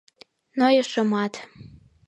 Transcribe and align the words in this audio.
—Нойышымат. 0.59 1.33